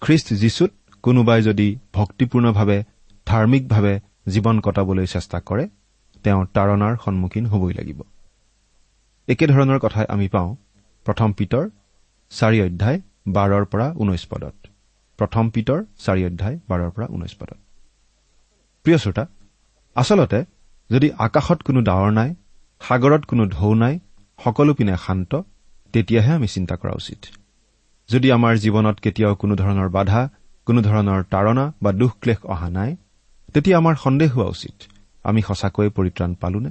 [0.00, 0.70] খ্ৰীষ্ট যীশুত
[1.04, 2.78] কোনোবাই যদি ভক্তিপূৰ্ণভাৱে
[3.26, 3.94] ধাৰ্মিকভাৱে
[4.32, 5.64] জীৱন কটাবলৈ চেষ্টা কৰে
[6.24, 8.00] তেওঁ তাৰণাৰ সন্মুখীন হবই লাগিব।
[9.28, 10.50] একেধৰণৰ কথাই আমি পাওঁ
[11.06, 11.64] প্ৰথম পিতৰ
[12.30, 12.98] চাৰি অধ্যায়
[13.36, 14.56] বাৰৰ পৰা ঊনৈশ পদত।
[15.18, 17.58] প্ৰথম পিতৰ চাৰি অধ্যায় বাৰৰ পৰা ঊনৈশ পদত।
[18.86, 19.24] প্ৰিয় শ্ৰোতা
[19.96, 20.40] আচলতে
[20.90, 22.30] যদি আকাশত কোনো ডাৱৰ নাই
[22.80, 23.94] সাগৰত কোনো ঢৌ নাই
[24.38, 25.32] সকলো পিনে শান্ত
[25.94, 27.20] তেতিয়াহে আমি চিন্তা কৰা উচিত।
[28.08, 30.20] যদি আমাৰ জীৱনত কেতিয়াও কোনো ধৰণৰ বাধা
[30.70, 32.96] কোনো ধৰণৰ তাৰণা বা দুখ ক্লেশ অহা নাই
[33.54, 34.82] তেতিয়া আমাৰ সন্দেহ হোৱা উচিত।
[35.24, 36.70] আমি সঁচাকৈয়ে পৰিত্ৰাণ পালোনে?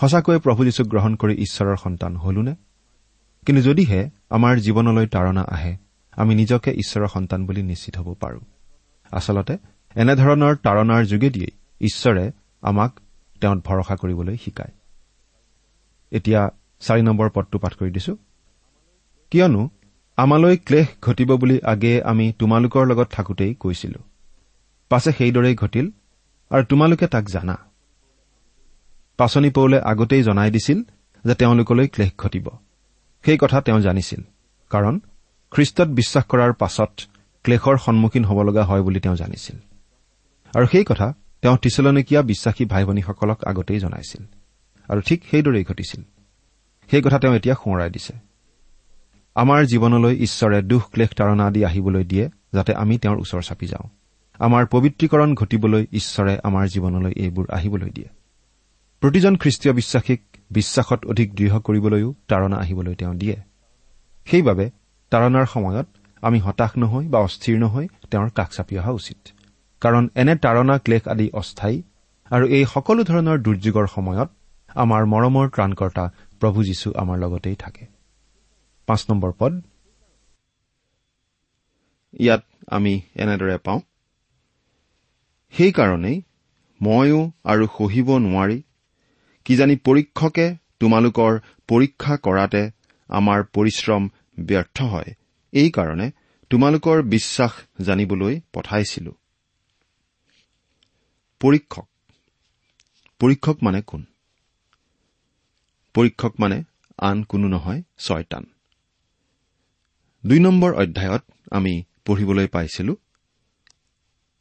[0.00, 2.54] সঁচাকৈয়ে প্ৰভু যীশুক গ্ৰহণ কৰি ঈশ্বৰৰ সন্তান হলোনে?
[3.46, 5.76] কিন্তু যদিহে আমাৰ জীৱনলৈ তাৰণা আহে
[6.12, 8.40] আমি নিজকে ঈশ্বৰৰ সন্তান বুলি নিশ্চিত হ'ব পাৰো।
[9.12, 9.58] আচলতে
[9.94, 11.50] এনেধৰণৰ তাৰণাৰ যোগেদিয়েই
[11.80, 13.00] ঈশ্বৰে আমাক
[13.40, 14.72] তেওঁত ভৰসা কৰিবলৈ শিকায়।
[16.10, 16.50] এতিয়া
[16.80, 18.16] চাৰি নম্বৰ পদটো পাঠ কৰি দিছো।
[19.30, 19.70] কিয়নো
[20.16, 23.98] আমালৈ ক্লেশ ঘটিব বুলি আগেয়ে আমি তোমালোকৰ লগত থাকোতেই কৈছিলো।
[24.88, 25.90] পাছে সেইদৰেই ঘটিল
[26.50, 27.58] আৰু তোমালোকে তাক জানা।
[29.16, 30.82] পাচনি পৌলে আগতেই জনাই দিছিল
[31.24, 32.48] যে তেওঁলোকলৈ ক্লেশ ঘটিব।
[33.24, 34.22] সেই কথা তেওঁ জানিছিল
[34.70, 35.00] কাৰণ
[35.50, 37.00] খ্ৰীষ্টত বিশ্বাস কৰাৰ পাছত
[37.42, 39.56] ক্লেশৰ সন্মুখীন হ'ব লগা হয় বুলি তেওঁ জানিছিল।
[40.56, 44.24] আৰু সেই কথা তেওঁ টিচলনিকীয়া বিশ্বাসী ভাই ভনীসকলক আগতেই জনাইছিল।
[44.88, 46.02] আৰু ঠিক সেইদৰেই ঘটিছিল।
[46.90, 48.33] সেই কথা তেওঁ এতিয়া সোঁৱৰাই দিছে।
[49.34, 53.88] আমাৰ জীৱনলৈ ঈশ্বৰে দুখ ক্লেশ তাৰণা আদি আহিবলৈ দিয়ে যাতে আমি তেওঁৰ ওচৰ চাপি যাওঁ।
[54.38, 58.08] আমাৰ পবিত্ৰীকৰণ ঘটিবলৈ ঈশ্বৰে আমাৰ জীৱনলৈ এইবোৰ আহিবলৈ দিয়ে।
[59.00, 60.20] প্ৰতিজন খ্ৰীষ্টীয় বিশ্বাসীক
[60.50, 63.36] বিশ্বাসত অধিক দৃঢ় কৰিবলৈও তাৰণা আহিবলৈ তেওঁ দিয়ে।
[64.24, 64.70] সেইবাবে
[65.10, 65.86] তাৰণাৰ সময়ত
[66.22, 69.28] আমি হতাশ নহৈ বা অস্থিৰ নহৈ তেওঁৰ কাষ চাপি অহা উচিত।
[69.80, 71.82] কাৰণ এনে তাৰণা ক্লেশ আদি অস্থায়ী
[72.30, 74.30] আৰু এই সকলো ধৰণৰ দুৰ্যোগৰ সময়ত
[74.68, 77.93] আমাৰ মৰমৰ ত্ৰাণকৰ্তা প্ৰভু যীশু আমাৰ লগতেই থাকে।
[78.86, 79.52] পাঁচ নম্বৰ পদ।
[82.20, 83.80] ইয়াত আমি এনেদৰে পাওঁ।
[85.52, 86.22] সেইকাৰণেই
[86.82, 88.62] ময়ো আৰু সহিব নোৱাৰি।
[89.44, 92.70] কিজানি পৰীক্ষকে তোমালোকৰ পৰীক্ষা কৰাতে
[93.08, 95.14] আমাৰ পৰিশ্ৰম ব্যৰ্থ হয়।
[95.52, 96.10] এইকাৰণে
[96.50, 99.12] তোমালোকৰ বিশ্বাস জানিবলৈ পঠাইছিলো।
[101.40, 101.88] পৰীক্ষক।
[103.20, 104.04] পৰীক্ষক মানে কোন?
[105.94, 106.62] পৰীক্ষক মানে
[106.98, 108.53] আন কোনো নহয় ছয়তান
[110.26, 112.96] দুই নম্বৰ অধ্যায়ত আমি পঢ়িবলৈ পাইছিলো।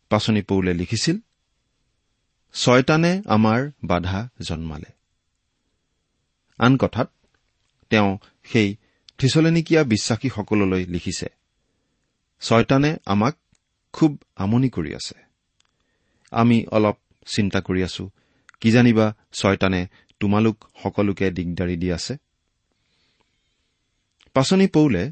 [0.10, 1.18] পাচনি পৌলে লিখিছিল
[2.54, 4.92] ছয়তানে আমাৰ বাধা জন্মালে।
[6.58, 7.12] আন কথাত
[7.90, 8.76] তেওঁ সেই
[9.18, 11.26] থিচলেনিকীয়া বিশ্বাসীসকললৈ লিখিছে
[12.42, 13.36] ছয়তানে আমাক
[13.94, 15.16] খুব আমনি কৰি আছে।
[16.32, 18.10] আমি অলপ চিন্তা কৰি আছো
[18.60, 19.88] কিজানিবা ছয়তানে
[20.20, 22.18] তোমালোক সকলোকে দিগদাৰি দি আছে?
[24.34, 25.12] পাচনি পৌলে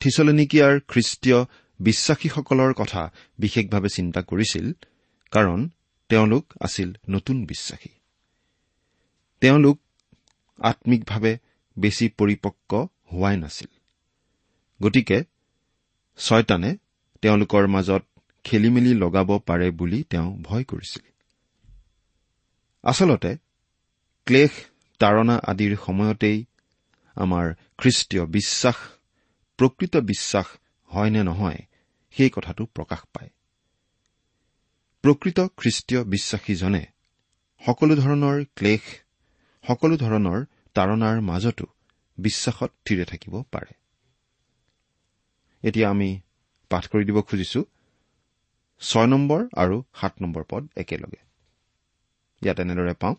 [0.00, 1.44] থিচলেনিকিয়াৰ খ্ৰীষ্টীয়
[1.80, 4.72] বিশ্বাসীসকলৰ কথা বিশেষভাৱে চিন্তা কৰিছিল
[5.30, 5.68] কাৰণ
[6.08, 7.88] তেওঁলোক আছিল নতুন বিশ্বাসী।
[9.40, 9.78] তেওঁলোক
[10.58, 11.38] আম্মিকভাৱে
[11.78, 12.74] বেছি পৰিপক্ক
[13.12, 13.68] হোৱাই নাছিল।
[14.82, 15.24] গতিকে
[16.16, 16.76] ছয়তানে
[17.22, 18.04] তেওঁলোকৰ মাজত
[18.44, 21.02] খেলি মেলি লগাব পাৰে বুলি তেওঁ ভয় কৰিছিল।
[22.82, 23.36] আচলতে
[24.26, 24.50] ক্লেশ
[24.98, 26.44] তাৰণা আদিৰ সময়তেই
[27.14, 28.74] আমাৰ খ্ৰীষ্টীয় বিশ্বাস
[29.60, 30.46] প্ৰকৃত বিশ্বাস
[30.90, 31.60] হয় নে নহয়
[32.16, 33.30] সেই কথাটো প্ৰকাশ পায়।
[35.04, 36.86] প্ৰকৃত খ্ৰীষ্টীয় বিশ্বাসীজনে
[37.66, 38.84] সকলো ধৰণৰ ক্লেশ
[39.64, 40.44] সকলো ধৰণৰ
[40.74, 41.66] তাৰণাৰ মাজতো
[42.18, 43.72] বিশ্বাসত থিৰে থাকিব পাৰে।
[45.62, 46.20] এতিয়া আমি
[46.70, 47.64] পাঠ কৰি দিব খুজিছো
[48.80, 51.20] ছয় নম্বৰ আৰু সাত নম্বৰ পদ একেলগে।
[52.42, 53.14] ইয়াত এনেদৰে পাওঁ।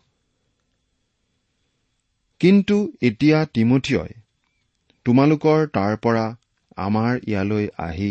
[2.40, 4.14] কিন্তু এতিয়া তিমঠিয়ই
[5.06, 6.26] তোমালোকৰ তাৰ পৰা
[6.76, 8.10] আমাৰ ইয়ালৈ আহি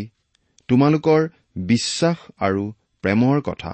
[0.70, 1.30] তোমালোকৰ
[1.70, 2.64] বিশ্বাস আৰু
[3.04, 3.72] প্ৰেমৰ কথা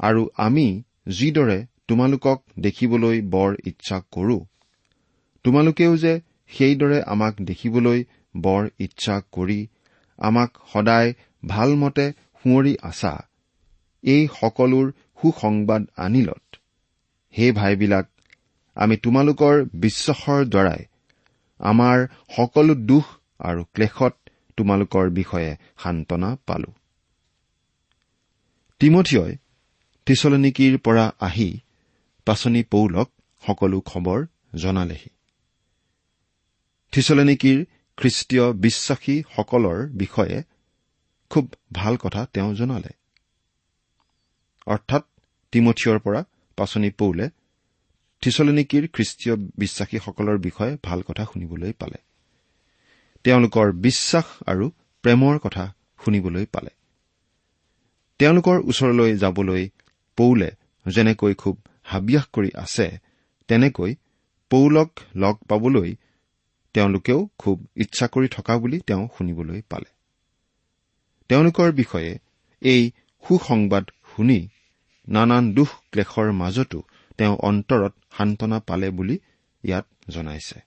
[0.00, 0.66] আৰু আমি
[1.08, 4.38] যিদৰে তোমালোকক দেখিবলৈ বৰ ইচ্ছা কৰো
[5.44, 6.14] তোমালোকেও যে
[6.50, 8.04] সেইদৰে আমাক দেখিবলৈ
[8.36, 9.60] বৰ ইচ্ছা কৰি
[10.18, 11.14] আমাক সদায়
[11.46, 12.06] ভালমতে
[12.44, 13.14] সুঁৱৰি আছা
[14.04, 14.86] এই সকলোৰ
[15.20, 16.44] সুসংবাদ আনিলত।
[17.34, 18.06] সেই ভাইবিলাক
[18.76, 20.84] আমি তোমালোকৰ বিশ্বাসৰ দ্বাৰাই
[21.60, 23.04] আমাৰ সকলো দুখ
[23.38, 24.14] আৰু ক্লেশত
[24.56, 26.72] তোমালোকৰ বিষয়ে সান্তনা পালো।
[28.80, 29.36] তিমঠিয়ই
[30.06, 31.60] থিচলনিকিৰ পৰা আহি
[32.24, 33.10] পাচনি পৌলক
[33.46, 35.10] সকলো খবৰ জনালেহি।
[36.92, 37.66] থিচলনিকিৰ
[37.96, 40.42] খ্ৰীষ্টীয় বিশ্বাসীসকলৰ বিষয়ে
[41.30, 42.88] খুব ভাল কথা তেওঁ জনালে।
[44.66, 45.04] অৰ্থাৎ
[45.52, 46.24] তিমঠিয়ৰ পৰা
[46.56, 47.30] পাচনি পৌলে
[48.22, 51.98] থিচলনিকিৰ খ্ৰীষ্টীয় বিশ্বাসীসকলৰ বিষয়ে ভাল কথা শুনিবলৈ পালে।
[53.24, 54.70] তেওঁলোকৰ বিশ্বাস আৰু
[55.02, 56.70] প্ৰেমৰ কথা শুনিবলৈ পালে।
[58.18, 59.68] তেওঁলোকৰ ওচৰলৈ যাবলৈ
[60.16, 60.50] পৌলে
[60.86, 62.98] যেনেকৈ খুব হাবিয়াস কৰি আছে
[63.48, 63.94] তেনেকৈ
[64.50, 65.94] পৌলক লগ পাবলৈ
[66.74, 69.90] তেওঁলোকেও খুব ইচ্ছা কৰি থকা বুলি তেওঁ শুনিবলৈ পালে।
[71.28, 72.18] তেওঁলোকৰ বিষয়ে
[72.60, 72.90] এই
[73.28, 74.48] সুসংবাদ শুনি
[75.08, 76.82] নানান দুখ ক্লেশৰ মাজতো
[77.18, 79.18] তেওঁ অন্তৰত সান্তনা পালে বুলি
[79.64, 80.58] ইয়াত জনাইছে।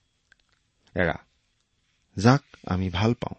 [0.94, 1.16] এৰা
[2.16, 3.36] যাক আমি ভাল পাওঁ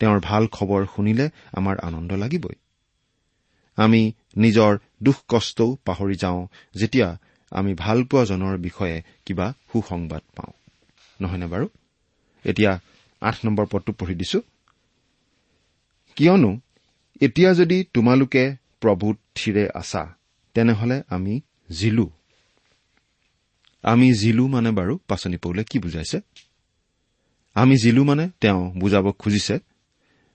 [0.00, 2.54] তেওঁৰ ভাল খবৰ শুনিলে আমাৰ আনন্দ লাগিবই।
[3.76, 7.08] আমি নিজৰ দুখ কষ্টও পাহৰি যাওঁ যেতিয়া
[7.50, 10.52] আমি ভালপোৱাজনৰ বিষয়ে কিবা সুসংবাদ পাওঁ।
[11.20, 11.68] নহয়নে বাৰু?
[12.44, 12.80] এতিয়া
[13.20, 14.40] আঠ নম্বৰ পদটো পঢ়ি দিছো।
[16.16, 16.60] কিয়নো
[17.20, 20.02] এতিয়া যদি তোমালোকে প্ৰভূত থিৰে আছা
[20.54, 22.10] তেনেহলে আমি জিলো।
[23.82, 26.20] আমি জিলো মানে বাৰু পাচনি পৌলে কি বুজাইছে?
[27.54, 29.58] আমি জিলো মানে তেওঁ বুজাব খুজিছে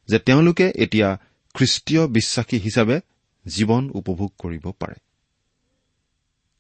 [0.08, 1.18] যে তেওঁলোকে এতিয়া
[1.54, 3.00] খ্ৰীষ্টীয় বিশ্বাসী হিচাপে
[3.48, 4.96] জীৱন উপভোগ কৰিব পাৰে।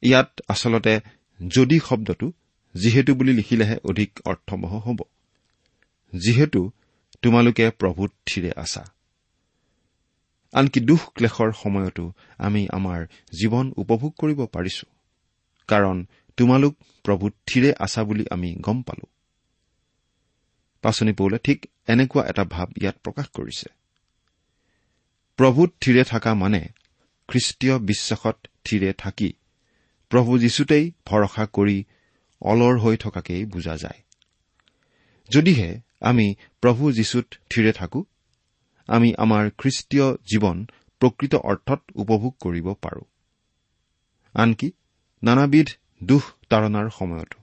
[0.01, 0.99] ইয়াত আচলতে
[1.49, 2.31] যদি শব্দটো
[2.75, 5.01] যিহেতু বুলি লিখিলেহে অধিক অৰ্থবহ হ'ব।
[6.15, 6.71] যিহেতু
[7.21, 8.85] তোমালোকে প্ৰভূত থিৰে আছা।
[10.53, 13.05] আনকি দুখ ক্লেশৰ সময়তো আমি আমাৰ
[13.39, 14.85] জীৱন উপভোগ কৰিব পাৰিছো।
[15.67, 16.05] কাৰণ
[16.37, 19.05] তোমালোক প্ৰভূত থিৰে আছা বুলি আমি গম পালো।
[20.81, 23.69] পাচনি পৌলে ঠিক এনেকুৱা এটা ভাৱ ইয়াত প্ৰকাশ কৰিছে।
[25.37, 26.67] প্ৰভূত থিৰে থকা মানে
[27.27, 29.33] খ্ৰীষ্টীয় বিশ্বাসত থিৰে থাকি
[30.09, 31.85] প্ৰভু যীশুতেই ভৰসা কৰি
[32.41, 34.01] অলৰ হৈ থকাকেই বুজা যায়।
[35.29, 38.05] যদিহে আমি প্ৰভু যীশুত থিৰে থাকো
[38.87, 40.65] আমি আমাৰ খ্ৰীষ্টীয় জীৱন
[40.99, 43.01] প্ৰকৃত অৰ্থত উপভোগ কৰিব পাৰো।
[44.33, 44.71] আনকি
[45.23, 45.69] নানাবিধ
[46.01, 47.37] দুখ তাৰণাৰ সময়তো।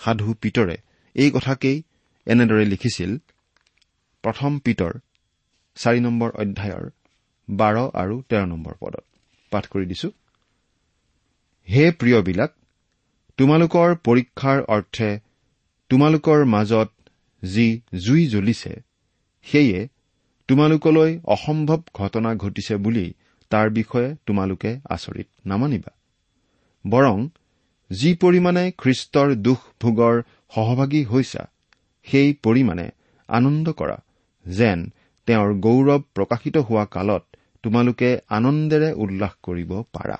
[0.00, 0.76] সাধু পিতৰে
[1.16, 1.82] এই কথাকেই
[2.26, 3.10] এনেদৰে লিখিছিল
[4.24, 4.92] প্ৰথম পিতৰ
[5.76, 6.86] চাৰি নম্বৰ অধ্যায়ৰ
[7.48, 9.04] বাৰ আৰু তেৰ নম্বৰ পদত।
[9.52, 10.08] পাঠ কৰি দিছো।
[11.68, 12.50] হে প্ৰিয়বিলাক
[13.38, 15.10] তোমালোকৰ পৰীক্ষাৰ অৰ্থে
[15.90, 16.90] তোমালোকৰ মাজত
[17.44, 18.72] যি জুই জ্বলিছে
[19.42, 19.88] সেয়ে
[20.48, 23.06] তোমালোকলৈ অসম্ভৱ ঘটনা ঘটিছে বুলি
[23.50, 25.99] তাৰ বিষয়ে তোমালোকে আচৰিত নামানিবা।
[26.84, 27.28] বৰং
[27.90, 30.22] যি পৰিমাণে খ্ৰীষ্টৰ দুখ ভোগৰ
[30.54, 31.42] সহভাগী হৈছা
[32.06, 32.86] সেই পৰিমাণে
[33.28, 33.98] আনন্দ কৰা
[34.46, 34.78] যেন
[35.26, 37.24] তেওঁৰ গৌৰৱ প্ৰকাশিত হোৱা কালত
[37.62, 40.18] তোমালোকে আনন্দেৰে উল্লাস কৰিব পাৰা।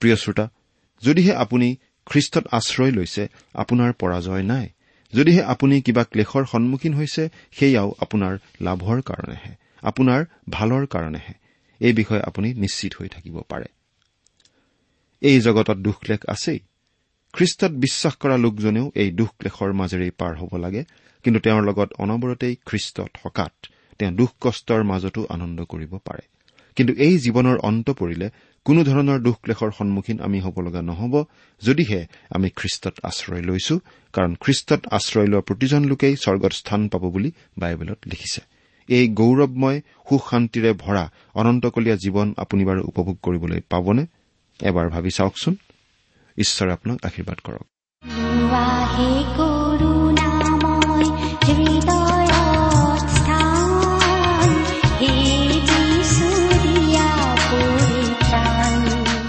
[0.00, 0.46] প্ৰিয় শ্ৰোতা
[1.02, 1.68] যদিহে আপুনি
[2.06, 4.66] খ্ৰীষ্টত আশ্ৰয় লৈছে আপোনাৰ পৰাজয় নাই।
[5.12, 11.34] যদিহে আপুনি কিবা ক্লেশৰ সন্মুখীন হৈছে সেয়াও আপোনাৰ লাভৰ কাৰণেহে আপোনাৰ ভালৰ কাৰণেহে।
[11.80, 13.64] এই বিষয়ে আপুনি নিশ্চিত হৈ থাকিব পাৰে।
[15.28, 16.60] এই জগতত দুখলেখ আছেই।
[17.34, 20.82] খ্ৰীষ্টত বিশ্বাস কৰা লোকজনেও এই দুখ ক্লেশৰ মাজেৰেই পাৰ হ'ব লাগে
[21.24, 23.52] কিন্তু তেওঁৰ লগত অনবৰতেই খ্ৰীষ্ট থকাত
[23.98, 26.24] তেওঁ দুখ কষ্টৰ মাজতো আনন্দ কৰিব পাৰে।
[26.76, 28.26] কিন্তু এই জীৱনৰ অন্ত পৰিলে
[28.66, 31.14] কোনো ধৰণৰ দুখ ক্লেশৰ সন্মুখীন আমি হ'ব লগা নহ'ব
[31.62, 33.74] যদিহে আমি খ্ৰীষ্টত আশ্ৰয় লৈছো
[34.14, 38.40] কাৰণ খ্ৰীষ্টত আশ্ৰয় লোৱা প্ৰতিজন লোকেই স্বৰ্গত স্থান পাব বুলি বাইবেলত লিখিছে।
[38.88, 44.04] এই গৌৰৱময় সুখ শান্তিৰে ভৰা অনন্তকলীয়া জীৱন আপুনি বাৰু উপভোগ কৰিবলৈ পাবনে?
[44.62, 45.56] এবাৰ ভাবি চাওকচোন।
[46.38, 47.66] ঈশ্বৰে আপোনাক আশীৰ্বাদ কৰক।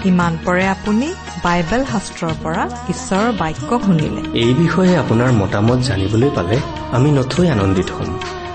[0.06, 6.58] ইমান পৰে আপুনি বাইবেল শাস্ত্ৰৰ পৰা ঈশ্বৰৰ বাক্য শুনিলে। এই বিষয়ে আপোনাৰ মতামত জানিবলৈ পালে
[6.92, 8.18] আমি নথৈ আনন্দিত হ'ম।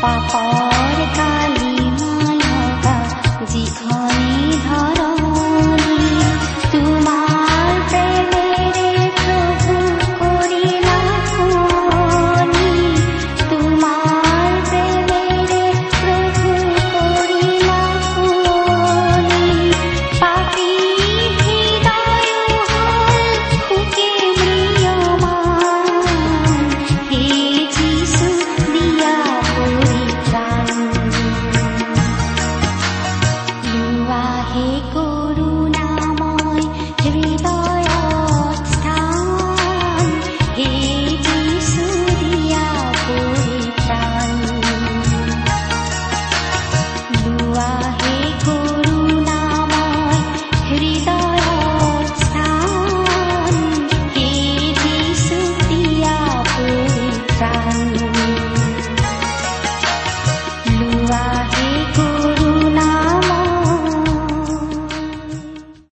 [0.00, 0.75] 爸爸